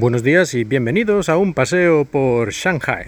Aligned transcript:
Buenos 0.00 0.22
días 0.22 0.54
y 0.54 0.62
bienvenidos 0.62 1.28
a 1.28 1.38
un 1.38 1.54
paseo 1.54 2.04
por 2.04 2.52
Shanghai. 2.52 3.06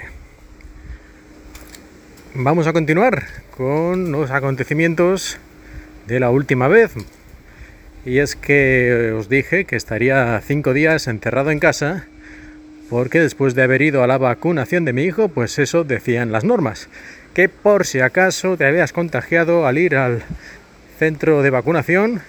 Vamos 2.34 2.66
a 2.66 2.72
continuar 2.72 3.28
con 3.56 4.10
los 4.10 4.32
acontecimientos 4.32 5.38
de 6.08 6.18
la 6.18 6.30
última 6.30 6.66
vez. 6.66 6.90
Y 8.04 8.18
es 8.18 8.34
que 8.34 9.14
os 9.16 9.28
dije 9.28 9.66
que 9.66 9.76
estaría 9.76 10.42
cinco 10.44 10.72
días 10.74 11.06
encerrado 11.06 11.52
en 11.52 11.60
casa 11.60 12.06
porque 12.88 13.20
después 13.20 13.54
de 13.54 13.62
haber 13.62 13.82
ido 13.82 14.02
a 14.02 14.08
la 14.08 14.18
vacunación 14.18 14.84
de 14.84 14.92
mi 14.92 15.04
hijo, 15.04 15.28
pues 15.28 15.60
eso 15.60 15.84
decían 15.84 16.32
las 16.32 16.42
normas. 16.42 16.88
Que 17.34 17.48
por 17.48 17.86
si 17.86 18.00
acaso 18.00 18.56
te 18.56 18.64
habías 18.64 18.92
contagiado 18.92 19.64
al 19.68 19.78
ir 19.78 19.94
al 19.94 20.24
centro 20.98 21.42
de 21.42 21.50
vacunación, 21.50 22.20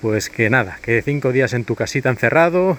pues 0.00 0.30
que 0.30 0.50
nada, 0.50 0.80
que 0.82 1.00
cinco 1.00 1.30
días 1.30 1.52
en 1.52 1.64
tu 1.64 1.76
casita 1.76 2.10
encerrado. 2.10 2.76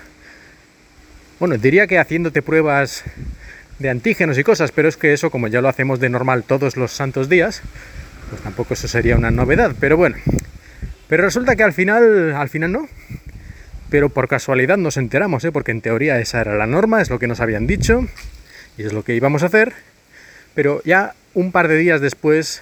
Bueno, 1.43 1.57
diría 1.57 1.87
que 1.87 1.99
haciéndote 1.99 2.41
pruebas 2.41 3.03
de 3.77 3.89
antígenos 3.89 4.37
y 4.37 4.45
cosas, 4.45 4.71
pero 4.71 4.87
es 4.87 4.95
que 4.95 5.11
eso 5.11 5.29
como 5.29 5.49
ya 5.49 5.59
lo 5.59 5.67
hacemos 5.67 5.99
de 5.99 6.07
normal 6.07 6.45
todos 6.45 6.77
los 6.77 6.93
santos 6.93 7.27
días, 7.27 7.61
pues 8.29 8.41
tampoco 8.41 8.75
eso 8.75 8.87
sería 8.87 9.17
una 9.17 9.29
novedad, 9.29 9.75
pero 9.77 9.97
bueno. 9.97 10.15
Pero 11.09 11.25
resulta 11.25 11.57
que 11.57 11.63
al 11.63 11.73
final, 11.73 12.33
al 12.33 12.47
final 12.47 12.71
no. 12.71 12.87
Pero 13.89 14.07
por 14.07 14.29
casualidad 14.29 14.77
nos 14.77 14.95
enteramos, 14.95 15.43
¿eh? 15.43 15.51
porque 15.51 15.71
en 15.71 15.81
teoría 15.81 16.17
esa 16.17 16.39
era 16.39 16.55
la 16.55 16.65
norma, 16.65 17.01
es 17.01 17.09
lo 17.09 17.19
que 17.19 17.27
nos 17.27 17.41
habían 17.41 17.67
dicho 17.67 18.07
y 18.77 18.83
es 18.83 18.93
lo 18.93 19.03
que 19.03 19.13
íbamos 19.13 19.43
a 19.43 19.47
hacer. 19.47 19.73
Pero 20.55 20.81
ya 20.85 21.13
un 21.33 21.51
par 21.51 21.67
de 21.67 21.75
días 21.75 21.99
después 21.99 22.61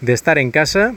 de 0.00 0.14
estar 0.14 0.36
en 0.38 0.50
casa, 0.50 0.96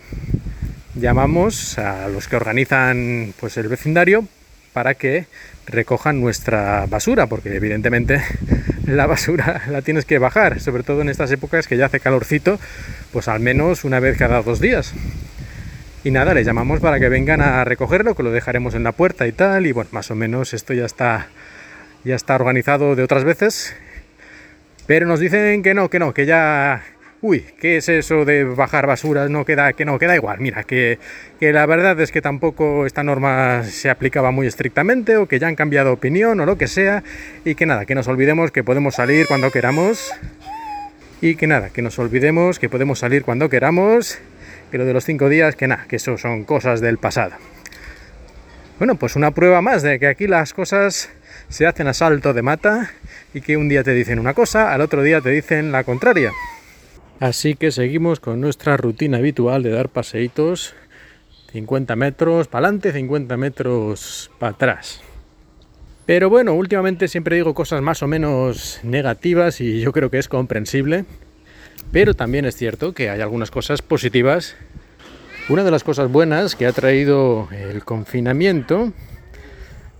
llamamos 0.95 1.77
a 1.77 2.07
los 2.07 2.27
que 2.27 2.37
organizan 2.37 3.35
pues 3.39 3.55
el 3.57 3.67
vecindario 3.67 4.27
para 4.73 4.95
que 4.95 5.25
recojan 5.69 6.19
nuestra 6.19 6.85
basura, 6.87 7.27
porque 7.27 7.55
evidentemente 7.55 8.21
la 8.85 9.07
basura 9.07 9.61
la 9.69 9.81
tienes 9.81 10.05
que 10.05 10.19
bajar, 10.19 10.59
sobre 10.59 10.83
todo 10.83 11.01
en 11.01 11.09
estas 11.09 11.31
épocas 11.31 11.67
que 11.67 11.77
ya 11.77 11.85
hace 11.85 11.99
calorcito, 11.99 12.59
pues 13.13 13.27
al 13.27 13.39
menos 13.39 13.83
una 13.83 13.99
vez 13.99 14.17
cada 14.17 14.41
dos 14.41 14.59
días. 14.59 14.93
Y 16.03 16.11
nada, 16.11 16.33
les 16.33 16.45
llamamos 16.45 16.79
para 16.79 16.99
que 16.99 17.09
vengan 17.09 17.41
a 17.41 17.63
recogerlo, 17.65 18.15
que 18.15 18.23
lo 18.23 18.31
dejaremos 18.31 18.73
en 18.73 18.83
la 18.83 18.93
puerta 18.93 19.27
y 19.27 19.31
tal, 19.31 19.65
y 19.65 19.71
bueno, 19.71 19.89
más 19.91 20.11
o 20.11 20.15
menos 20.15 20.53
esto 20.53 20.73
ya 20.73 20.85
está 20.85 21.27
ya 22.03 22.15
está 22.15 22.35
organizado 22.35 22.95
de 22.95 23.03
otras 23.03 23.23
veces. 23.23 23.75
Pero 24.87 25.05
nos 25.05 25.19
dicen 25.19 25.61
que 25.61 25.73
no, 25.73 25.89
que 25.89 25.99
no, 25.99 26.13
que 26.13 26.25
ya 26.25 26.83
uy, 27.21 27.45
¿qué 27.59 27.77
es 27.77 27.89
eso 27.89 28.25
de 28.25 28.43
bajar 28.43 28.87
basuras? 28.87 29.29
No 29.29 29.45
queda, 29.45 29.73
que 29.73 29.85
no, 29.85 29.99
queda 29.99 30.15
igual. 30.15 30.39
Mira, 30.39 30.63
que, 30.63 30.99
que, 31.39 31.51
la 31.51 31.65
verdad 31.65 31.99
es 31.99 32.11
que 32.11 32.21
tampoco 32.21 32.85
esta 32.85 33.03
norma 33.03 33.63
se 33.63 33.89
aplicaba 33.89 34.31
muy 34.31 34.47
estrictamente 34.47 35.17
o 35.17 35.27
que 35.27 35.39
ya 35.39 35.47
han 35.47 35.55
cambiado 35.55 35.93
opinión 35.93 36.39
o 36.39 36.45
lo 36.45 36.57
que 36.57 36.67
sea 36.67 37.03
y 37.45 37.55
que 37.55 37.65
nada, 37.65 37.85
que 37.85 37.95
nos 37.95 38.07
olvidemos 38.07 38.51
que 38.51 38.63
podemos 38.63 38.95
salir 38.95 39.27
cuando 39.27 39.51
queramos 39.51 40.13
y 41.21 41.35
que 41.35 41.47
nada, 41.47 41.69
que 41.69 41.81
nos 41.81 41.99
olvidemos 41.99 42.59
que 42.59 42.69
podemos 42.69 42.99
salir 42.99 43.23
cuando 43.23 43.49
queramos, 43.49 44.19
que 44.71 44.77
lo 44.77 44.85
de 44.85 44.93
los 44.93 45.03
cinco 45.03 45.27
días, 45.27 45.55
que 45.55 45.67
nada, 45.67 45.85
que 45.87 45.97
eso 45.97 46.17
son 46.17 46.45
cosas 46.45 46.79
del 46.79 46.97
pasado. 46.97 47.33
Bueno, 48.77 48.95
pues 48.95 49.17
una 49.17 49.31
prueba 49.31 49.61
más 49.61 49.81
de 49.81 49.99
que 49.99 50.07
aquí 50.07 50.27
las 50.27 50.53
cosas 50.53 51.09
se 51.49 51.67
hacen 51.67 51.87
a 51.87 51.93
salto 51.93 52.33
de 52.33 52.41
mata 52.41 52.91
y 53.33 53.41
que 53.41 53.57
un 53.57 53.67
día 53.67 53.83
te 53.83 53.93
dicen 53.93 54.19
una 54.19 54.33
cosa, 54.33 54.73
al 54.73 54.79
otro 54.79 55.03
día 55.03 55.19
te 55.19 55.29
dicen 55.29 55.73
la 55.73 55.83
contraria. 55.83 56.31
Así 57.19 57.55
que 57.55 57.71
seguimos 57.71 58.19
con 58.19 58.39
nuestra 58.39 58.77
rutina 58.77 59.17
habitual 59.17 59.61
de 59.61 59.71
dar 59.71 59.89
paseitos 59.89 60.73
50 61.51 61.95
metros 61.95 62.47
para 62.47 62.67
adelante, 62.67 62.93
50 62.93 63.35
metros 63.35 64.31
para 64.39 64.53
atrás. 64.53 65.01
Pero 66.05 66.29
bueno, 66.29 66.53
últimamente 66.53 67.07
siempre 67.07 67.35
digo 67.35 67.53
cosas 67.53 67.81
más 67.81 68.01
o 68.03 68.07
menos 68.07 68.79
negativas 68.83 69.59
y 69.59 69.81
yo 69.81 69.91
creo 69.91 70.09
que 70.09 70.17
es 70.17 70.27
comprensible. 70.27 71.05
Pero 71.91 72.13
también 72.13 72.45
es 72.45 72.55
cierto 72.55 72.93
que 72.93 73.09
hay 73.09 73.19
algunas 73.21 73.51
cosas 73.51 73.81
positivas. 73.81 74.55
Una 75.49 75.63
de 75.63 75.71
las 75.71 75.83
cosas 75.83 76.11
buenas 76.11 76.55
que 76.55 76.67
ha 76.67 76.71
traído 76.71 77.49
el 77.51 77.83
confinamiento 77.83 78.93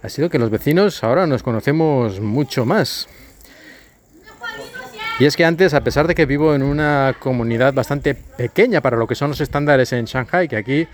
ha 0.01 0.09
sido 0.09 0.29
que 0.29 0.39
los 0.39 0.49
vecinos 0.49 1.03
ahora 1.03 1.27
nos 1.27 1.43
conocemos 1.43 2.21
mucho 2.21 2.65
más. 2.65 3.09
Y 5.19 5.25
es 5.25 5.35
que 5.35 5.43
antes, 5.43 5.73
a 5.73 5.81
pesar 5.81 6.07
de 6.07 6.15
que 6.15 6.25
vivo 6.25 6.55
en 6.55 6.63
una 6.63 7.13
comunidad 7.19 7.73
bastante 7.73 8.15
pequeña 8.15 8.79
para 8.79 8.95
lo 8.95 9.05
que 9.05 9.15
son 9.15 9.29
los 9.29 9.41
estándares 9.41 9.91
en 9.91 10.05
Shanghai, 10.05 10.47
que 10.47 10.55
aquí 10.55 10.87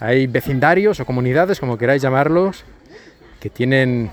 hay 0.00 0.26
vecindarios 0.26 0.98
o 0.98 1.06
comunidades, 1.06 1.60
como 1.60 1.78
queráis 1.78 2.02
llamarlos, 2.02 2.64
que 3.38 3.50
tienen 3.50 4.10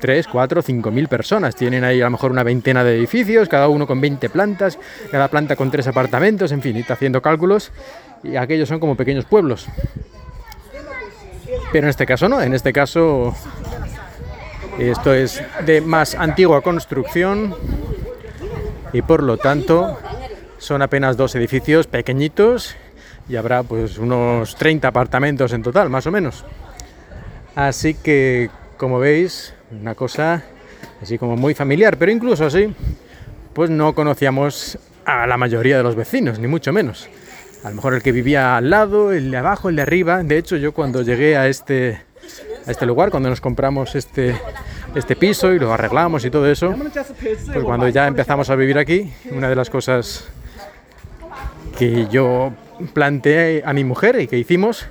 3, 0.00 0.26
4, 0.26 0.60
5 0.60 0.90
mil 0.90 1.06
personas. 1.06 1.54
Tienen 1.54 1.84
ahí 1.84 2.00
a 2.00 2.06
lo 2.06 2.10
mejor 2.10 2.32
una 2.32 2.42
veintena 2.42 2.82
de 2.82 2.96
edificios, 2.96 3.48
cada 3.48 3.68
uno 3.68 3.86
con 3.86 4.00
20 4.00 4.28
plantas, 4.28 4.76
cada 5.10 5.28
planta 5.28 5.54
con 5.54 5.70
tres 5.70 5.86
apartamentos, 5.86 6.50
en 6.50 6.60
fin, 6.60 6.76
está 6.76 6.94
haciendo 6.94 7.22
cálculos. 7.22 7.70
Y 8.24 8.34
aquellos 8.34 8.68
son 8.68 8.80
como 8.80 8.96
pequeños 8.96 9.24
pueblos. 9.24 9.68
Pero 11.70 11.86
en 11.86 11.90
este 11.90 12.06
caso 12.06 12.28
no, 12.28 12.40
en 12.40 12.54
este 12.54 12.72
caso 12.72 13.34
esto 14.78 15.14
es 15.14 15.42
de 15.64 15.80
más 15.80 16.14
antigua 16.14 16.60
construcción 16.60 17.54
y 18.92 19.02
por 19.02 19.22
lo 19.22 19.36
tanto 19.36 19.98
son 20.58 20.82
apenas 20.82 21.16
dos 21.16 21.34
edificios 21.34 21.86
pequeñitos 21.86 22.76
y 23.28 23.36
habrá 23.36 23.62
pues 23.62 23.98
unos 23.98 24.56
30 24.56 24.88
apartamentos 24.88 25.52
en 25.52 25.62
total, 25.62 25.90
más 25.90 26.06
o 26.06 26.10
menos. 26.10 26.44
Así 27.54 27.94
que, 27.94 28.50
como 28.76 28.98
veis, 28.98 29.54
una 29.70 29.94
cosa 29.94 30.44
así 31.02 31.18
como 31.18 31.36
muy 31.36 31.54
familiar, 31.54 31.96
pero 31.98 32.12
incluso 32.12 32.46
así, 32.46 32.72
pues 33.52 33.70
no 33.70 33.94
conocíamos 33.94 34.78
a 35.04 35.26
la 35.26 35.36
mayoría 35.36 35.76
de 35.76 35.82
los 35.82 35.96
vecinos, 35.96 36.38
ni 36.38 36.46
mucho 36.46 36.72
menos. 36.72 37.08
A 37.64 37.70
lo 37.70 37.76
mejor 37.76 37.94
el 37.94 38.02
que 38.02 38.12
vivía 38.12 38.56
al 38.56 38.70
lado, 38.70 39.12
el 39.12 39.30
de 39.30 39.36
abajo, 39.38 39.68
el 39.68 39.76
de 39.76 39.82
arriba. 39.82 40.22
De 40.22 40.38
hecho, 40.38 40.56
yo 40.56 40.72
cuando 40.72 41.02
llegué 41.02 41.36
a 41.36 41.48
este, 41.48 42.02
a 42.66 42.70
este 42.70 42.84
lugar, 42.84 43.10
cuando 43.10 43.28
nos 43.28 43.40
compramos 43.40 43.94
este, 43.94 44.34
este 44.94 45.16
piso 45.16 45.52
y 45.52 45.58
lo 45.58 45.72
arreglamos 45.72 46.24
y 46.24 46.30
todo 46.30 46.50
eso, 46.50 46.74
pues 47.52 47.64
cuando 47.64 47.88
ya 47.88 48.06
empezamos 48.06 48.50
a 48.50 48.56
vivir 48.56 48.78
aquí, 48.78 49.12
una 49.30 49.48
de 49.48 49.54
las 49.54 49.70
cosas 49.70 50.28
que 51.78 52.08
yo 52.08 52.52
planteé 52.92 53.62
a 53.64 53.72
mi 53.72 53.84
mujer 53.84 54.20
y 54.20 54.26
que 54.26 54.38
hicimos 54.38 54.86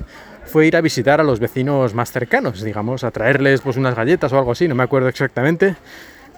fue 0.45 0.67
ir 0.67 0.77
a 0.77 0.81
visitar 0.81 1.19
a 1.19 1.23
los 1.23 1.39
vecinos 1.39 1.93
más 1.93 2.11
cercanos, 2.11 2.61
digamos, 2.61 3.03
a 3.03 3.11
traerles 3.11 3.61
pues 3.61 3.77
unas 3.77 3.95
galletas 3.95 4.31
o 4.31 4.37
algo 4.37 4.51
así, 4.51 4.67
no 4.67 4.75
me 4.75 4.83
acuerdo 4.83 5.09
exactamente, 5.09 5.75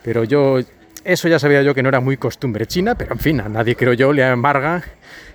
pero 0.04 0.24
yo 0.24 0.60
eso 1.04 1.28
ya 1.28 1.40
sabía 1.40 1.62
yo 1.62 1.76
que 1.76 1.84
no 1.84 1.90
era 1.90 2.00
muy 2.00 2.18
costumbre 2.18 2.66
china, 2.66 2.96
pero 2.96 3.14
en 3.14 3.20
fin, 3.20 3.42
a 3.42 3.50
nadie 3.50 3.76
creo 3.76 3.94
yo 3.94 4.12
le 4.12 4.28
embarga 4.28 4.84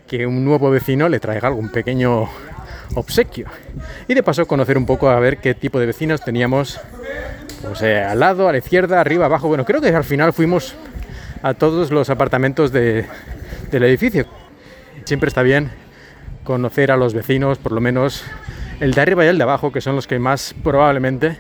que 0.09 0.27
un 0.27 0.45
nuevo 0.45 0.71
vecino 0.71 1.09
le 1.09 1.21
traiga 1.21 1.49
algún 1.49 1.71
pequeño 1.71 2.29
obsequio. 2.95 3.47
Y 4.09 4.15
de 4.15 4.23
paso 4.23 4.47
conocer 4.47 4.77
un 4.77 4.87
poco 4.87 5.09
a 5.09 5.19
ver 5.21 5.39
qué 5.39 5.55
tipo 5.55 5.79
de 5.79 5.87
vecinos 5.87 6.23
teníamos 6.23 6.81
pues, 7.63 7.83
eh, 7.83 8.03
al 8.03 8.21
lado, 8.21 8.49
a 8.49 8.53
la 8.53 8.59
izquierda, 8.59 9.01
arriba, 9.01 9.27
abajo. 9.27 9.49
Bueno, 9.49 9.65
creo 9.65 9.81
que 9.81 9.89
al 9.89 10.05
final 10.05 10.33
fuimos 10.33 10.75
a 11.43 11.55
todos 11.55 11.91
los 11.91 12.11
apartamentos 12.11 12.73
del 12.73 13.05
edificio. 13.71 14.27
Siempre 15.05 15.29
está 15.29 15.43
bien 15.43 15.71
conocer 16.45 16.91
a 16.91 16.97
los 16.97 17.15
vecinos, 17.15 17.59
por 17.59 17.73
lo 17.73 17.81
menos 17.81 18.25
el 18.81 18.93
de 18.93 19.01
arriba 19.01 19.25
y 19.25 19.29
el 19.29 19.39
de 19.39 19.45
abajo, 19.45 19.73
que 19.73 19.81
son 19.81 19.97
los 19.97 20.07
que 20.07 20.19
más 20.19 20.55
probablemente 20.63 21.37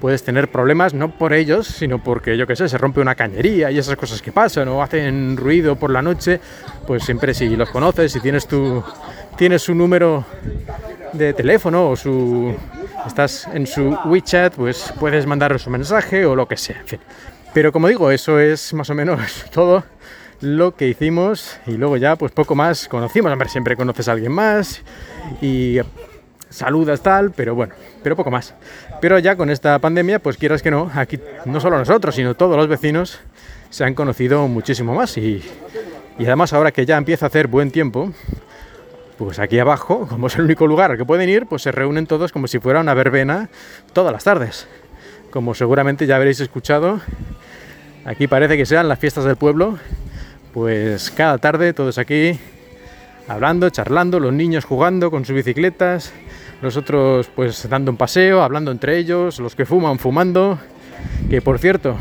puedes 0.00 0.22
tener 0.22 0.50
problemas, 0.50 0.94
no 0.94 1.16
por 1.16 1.32
ellos, 1.32 1.66
sino 1.66 2.02
porque, 2.02 2.36
yo 2.36 2.46
qué 2.46 2.56
sé, 2.56 2.68
se 2.68 2.78
rompe 2.78 3.00
una 3.00 3.14
cañería 3.14 3.70
y 3.70 3.78
esas 3.78 3.96
cosas 3.96 4.22
que 4.22 4.32
pasan, 4.32 4.68
o 4.68 4.82
hacen 4.82 5.36
ruido 5.36 5.76
por 5.76 5.90
la 5.90 6.02
noche, 6.02 6.40
pues 6.86 7.04
siempre 7.04 7.34
si 7.34 7.54
los 7.56 7.70
conoces, 7.70 8.12
si 8.12 8.20
tienes 8.20 8.46
tu, 8.46 8.82
tienes 9.36 9.62
su 9.62 9.74
número 9.74 10.24
de 11.12 11.32
teléfono 11.34 11.90
o 11.90 11.96
su, 11.96 12.54
estás 13.06 13.46
en 13.52 13.66
su 13.66 13.96
WeChat, 14.06 14.54
pues 14.54 14.92
puedes 14.98 15.26
mandarles 15.26 15.66
un 15.66 15.72
mensaje 15.72 16.24
o 16.24 16.34
lo 16.34 16.48
que 16.48 16.56
sea. 16.56 16.82
Pero 17.52 17.72
como 17.72 17.88
digo, 17.88 18.10
eso 18.10 18.38
es 18.38 18.72
más 18.74 18.90
o 18.90 18.94
menos 18.94 19.20
todo 19.52 19.84
lo 20.40 20.74
que 20.74 20.88
hicimos 20.88 21.58
y 21.66 21.72
luego 21.72 21.96
ya 21.96 22.16
pues 22.16 22.32
poco 22.32 22.54
más 22.54 22.88
conocimos. 22.88 23.30
Hombre, 23.30 23.48
siempre 23.48 23.76
conoces 23.76 24.08
a 24.08 24.12
alguien 24.12 24.32
más 24.32 24.82
y 25.42 25.78
saludas 26.50 27.00
tal, 27.00 27.30
pero 27.30 27.54
bueno, 27.54 27.74
pero 28.02 28.16
poco 28.16 28.30
más. 28.30 28.54
Pero 29.00 29.18
ya 29.18 29.36
con 29.36 29.48
esta 29.48 29.78
pandemia, 29.78 30.18
pues 30.18 30.36
quieras 30.36 30.62
que 30.62 30.70
no, 30.70 30.90
aquí 30.94 31.18
no 31.46 31.60
solo 31.60 31.78
nosotros, 31.78 32.14
sino 32.14 32.34
todos 32.34 32.56
los 32.56 32.68
vecinos 32.68 33.20
se 33.70 33.84
han 33.84 33.94
conocido 33.94 34.46
muchísimo 34.48 34.94
más 34.94 35.16
y, 35.16 35.42
además 36.18 36.52
ahora 36.52 36.72
que 36.72 36.84
ya 36.84 36.96
empieza 36.96 37.26
a 37.26 37.28
hacer 37.28 37.46
buen 37.46 37.70
tiempo, 37.70 38.12
pues 39.16 39.38
aquí 39.38 39.58
abajo, 39.58 40.06
como 40.10 40.26
es 40.26 40.36
el 40.36 40.44
único 40.44 40.66
lugar 40.66 40.90
al 40.90 40.98
que 40.98 41.04
pueden 41.04 41.28
ir, 41.28 41.46
pues 41.46 41.62
se 41.62 41.72
reúnen 41.72 42.06
todos 42.06 42.32
como 42.32 42.48
si 42.48 42.58
fuera 42.58 42.80
una 42.80 42.94
verbena 42.94 43.48
todas 43.92 44.12
las 44.12 44.24
tardes. 44.24 44.66
Como 45.30 45.54
seguramente 45.54 46.06
ya 46.06 46.16
habréis 46.16 46.40
escuchado, 46.40 47.00
aquí 48.04 48.26
parece 48.26 48.56
que 48.56 48.66
sean 48.66 48.88
las 48.88 48.98
fiestas 48.98 49.24
del 49.24 49.36
pueblo, 49.36 49.78
pues 50.52 51.12
cada 51.12 51.38
tarde 51.38 51.72
todos 51.72 51.98
aquí 51.98 52.40
hablando, 53.30 53.70
charlando, 53.70 54.18
los 54.18 54.32
niños 54.32 54.64
jugando 54.64 55.10
con 55.10 55.24
sus 55.24 55.36
bicicletas, 55.36 56.12
los 56.62 56.76
otros 56.76 57.30
pues 57.34 57.68
dando 57.68 57.92
un 57.92 57.96
paseo, 57.96 58.42
hablando 58.42 58.72
entre 58.72 58.98
ellos, 58.98 59.38
los 59.38 59.54
que 59.54 59.64
fuman 59.64 59.98
fumando 59.98 60.58
Que 61.30 61.40
por 61.40 61.58
cierto, 61.58 61.96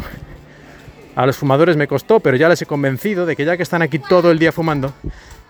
a 1.16 1.26
los 1.26 1.38
fumadores 1.38 1.78
me 1.78 1.88
costó, 1.88 2.20
pero 2.20 2.36
ya 2.36 2.50
les 2.50 2.62
he 2.64 2.66
convencido 2.66 3.26
de 3.28 3.36
que 3.36 3.46
ya 3.46 3.56
que 3.56 3.64
están 3.64 3.82
aquí 3.84 4.00
todo 4.00 4.32
el 4.32 4.40
día 4.40 4.52
fumando, 4.52 4.92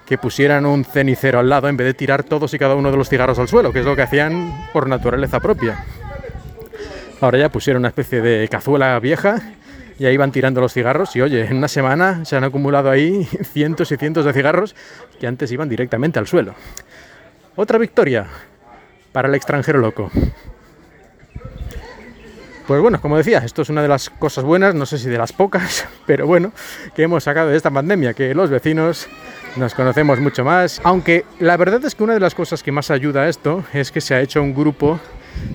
que 0.06 0.18
pusieran 0.18 0.66
un 0.66 0.84
cenicero 0.84 1.40
al 1.40 1.48
lado 1.48 1.70
en 1.70 1.78
vez 1.78 1.88
de 1.88 1.94
tirar 1.94 2.24
todos 2.24 2.54
y 2.54 2.60
cada 2.60 2.76
uno 2.76 2.92
de 2.92 2.98
los 2.98 3.08
cigarros 3.08 3.40
al 3.40 3.48
suelo, 3.48 3.72
que 3.72 3.80
es 3.80 3.86
lo 3.86 3.96
que 3.96 4.02
hacían 4.02 4.68
por 4.74 4.90
naturaleza 4.90 5.40
propia. 5.40 5.86
Ahora 7.22 7.38
ya 7.38 7.50
pusieron 7.50 7.82
una 7.82 7.90
especie 7.90 8.22
de 8.22 8.48
cazuela 8.50 9.00
vieja 9.00 9.42
y 10.00 10.06
ahí 10.06 10.16
van 10.16 10.32
tirando 10.32 10.62
los 10.62 10.74
cigarros 10.74 11.16
y 11.16 11.22
oye, 11.22 11.46
en 11.46 11.58
una 11.58 11.68
semana 11.68 12.24
se 12.24 12.38
han 12.38 12.46
acumulado 12.46 12.90
ahí 12.90 13.26
cientos 13.54 13.92
y 13.92 13.98
cientos 13.98 14.26
de 14.26 14.34
cigarros 14.34 14.76
que 15.20 15.28
antes 15.28 15.52
iban 15.52 15.70
directamente 15.70 16.20
al 16.20 16.28
suelo. 16.28 16.56
Otra 17.56 17.78
victoria 17.78 18.28
para 19.12 19.28
el 19.28 19.36
extranjero 19.36 19.80
loco. 19.80 20.12
Pues 22.68 22.82
bueno, 22.82 23.02
como 23.02 23.18
decía, 23.18 23.40
esto 23.40 23.64
es 23.64 23.70
una 23.70 23.82
de 23.82 23.88
las 23.88 24.12
cosas 24.12 24.44
buenas, 24.44 24.76
no 24.76 24.86
sé 24.86 25.00
si 25.00 25.10
de 25.10 25.18
las 25.18 25.34
pocas, 25.34 25.88
pero 26.06 26.28
bueno, 26.28 26.54
que 26.96 27.02
hemos 27.02 27.24
sacado 27.24 27.50
de 27.50 27.58
esta 27.58 27.72
pandemia, 27.72 28.14
que 28.14 28.36
los 28.36 28.52
vecinos 28.52 29.08
nos 29.56 29.74
conocemos 29.74 30.20
mucho 30.20 30.46
más. 30.46 30.80
Aunque 30.84 31.26
la 31.40 31.58
verdad 31.58 31.84
es 31.84 31.96
que 31.96 32.04
una 32.04 32.14
de 32.14 32.20
las 32.20 32.36
cosas 32.36 32.62
que 32.62 32.72
más 32.72 32.92
ayuda 32.92 33.24
a 33.24 33.30
esto 33.30 33.64
es 33.74 33.92
que 33.92 34.02
se 34.02 34.14
ha 34.14 34.22
hecho 34.22 34.44
un 34.44 34.54
grupo 34.54 35.00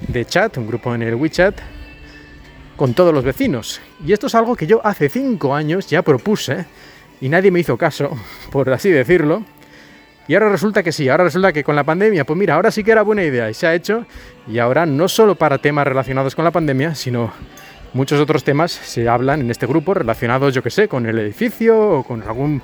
de 0.08 0.24
chat, 0.24 0.56
un 0.58 0.66
grupo 0.66 0.92
en 0.92 1.02
el 1.02 1.14
WeChat, 1.14 1.54
con 2.76 2.94
todos 2.94 3.14
los 3.14 3.24
vecinos. 3.24 3.80
Y 4.04 4.12
esto 4.12 4.26
es 4.26 4.34
algo 4.34 4.56
que 4.56 4.66
yo 4.66 4.84
hace 4.84 5.08
cinco 5.08 5.54
años 5.54 5.86
ya 5.88 6.02
propuse 6.02 6.66
y 7.20 7.28
nadie 7.28 7.50
me 7.50 7.60
hizo 7.60 7.76
caso, 7.76 8.10
por 8.50 8.70
así 8.70 8.90
decirlo. 8.90 9.44
Y 10.26 10.34
ahora 10.34 10.48
resulta 10.48 10.82
que 10.82 10.90
sí, 10.90 11.08
ahora 11.08 11.24
resulta 11.24 11.52
que 11.52 11.62
con 11.62 11.76
la 11.76 11.84
pandemia, 11.84 12.24
pues 12.24 12.38
mira, 12.38 12.54
ahora 12.54 12.70
sí 12.70 12.82
que 12.82 12.92
era 12.92 13.02
buena 13.02 13.22
idea 13.22 13.50
y 13.50 13.54
se 13.54 13.66
ha 13.66 13.74
hecho. 13.74 14.06
Y 14.48 14.58
ahora 14.58 14.86
no 14.86 15.08
solo 15.08 15.34
para 15.34 15.58
temas 15.58 15.86
relacionados 15.86 16.34
con 16.34 16.44
la 16.44 16.50
pandemia, 16.50 16.94
sino 16.94 17.32
muchos 17.92 18.20
otros 18.20 18.42
temas 18.42 18.72
se 18.72 19.08
hablan 19.08 19.42
en 19.42 19.50
este 19.50 19.66
grupo 19.66 19.92
relacionados, 19.92 20.54
yo 20.54 20.62
que 20.62 20.70
sé, 20.70 20.88
con 20.88 21.06
el 21.06 21.18
edificio 21.18 21.98
o 21.98 22.02
con 22.02 22.22
alguna 22.22 22.62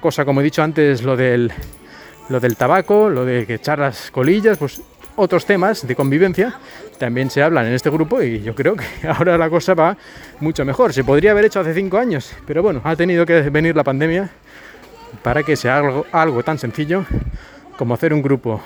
cosa, 0.00 0.24
como 0.24 0.40
he 0.40 0.44
dicho 0.44 0.62
antes, 0.62 1.02
lo 1.02 1.16
del, 1.16 1.52
lo 2.28 2.38
del 2.38 2.56
tabaco, 2.56 3.08
lo 3.08 3.24
de 3.24 3.44
que 3.44 3.54
echar 3.54 3.80
las 3.80 4.10
colillas, 4.12 4.56
pues 4.56 4.80
otros 5.16 5.44
temas 5.44 5.86
de 5.86 5.94
convivencia 5.96 6.54
también 6.98 7.28
se 7.28 7.42
hablan 7.42 7.66
en 7.66 7.74
este 7.74 7.90
grupo 7.90 8.22
y 8.22 8.40
yo 8.40 8.54
creo 8.54 8.76
que 8.76 8.84
ahora 9.08 9.36
la 9.36 9.50
cosa 9.50 9.74
va 9.74 9.96
mucho 10.38 10.64
mejor. 10.64 10.92
Se 10.92 11.02
podría 11.02 11.32
haber 11.32 11.46
hecho 11.46 11.60
hace 11.60 11.74
cinco 11.74 11.98
años, 11.98 12.32
pero 12.46 12.62
bueno, 12.62 12.80
ha 12.84 12.94
tenido 12.94 13.26
que 13.26 13.42
venir 13.50 13.74
la 13.74 13.84
pandemia 13.84 14.30
para 15.22 15.42
que 15.42 15.56
sea 15.56 15.82
algo, 16.12 16.42
tan 16.42 16.58
sencillo 16.58 17.04
como 17.76 17.94
hacer 17.94 18.12
un 18.12 18.22
grupo 18.22 18.60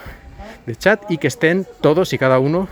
de 0.66 0.76
chat 0.76 1.02
y 1.10 1.18
que 1.18 1.28
estén 1.28 1.66
todos 1.80 2.12
y 2.12 2.18
cada 2.18 2.38
uno 2.38 2.68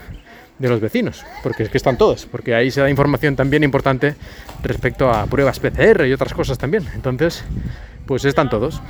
de 0.59 0.69
los 0.69 0.81
vecinos, 0.81 1.25
porque 1.43 1.65
es 1.65 1.69
que 1.69 1.77
están 1.77 1.99
todos, 1.99 2.27
porque 2.27 2.55
ahí 2.55 2.71
se 2.71 2.81
da 2.81 2.91
información 2.91 3.37
también 3.37 3.65
importante 3.65 4.15
respecto 4.63 5.11
a 5.11 5.27
pruebas 5.27 5.59
PCR 5.59 6.07
y 6.07 6.13
otras 6.13 6.33
cosas 6.35 6.59
también. 6.59 6.85
Entonces, 6.95 7.45
pues 8.07 8.25
están 8.25 8.49
todos. 8.49 8.81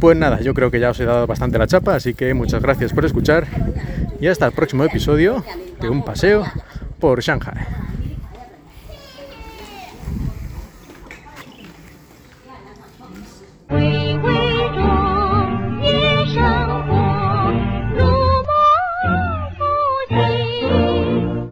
Pues 0.00 0.16
nada, 0.16 0.40
yo 0.40 0.52
creo 0.52 0.70
que 0.70 0.80
ya 0.80 0.90
os 0.90 1.00
he 1.00 1.04
dado 1.04 1.26
bastante 1.26 1.58
la 1.58 1.66
chapa, 1.66 1.94
así 1.94 2.14
que 2.14 2.34
muchas 2.34 2.60
gracias 2.60 2.92
por 2.92 3.04
escuchar 3.04 3.46
y 4.20 4.26
hasta 4.26 4.46
el 4.46 4.52
próximo 4.52 4.84
episodio 4.84 5.44
de 5.80 5.88
un 5.88 6.04
paseo 6.04 6.44
por 6.98 7.22
Shanghai. 7.22 7.85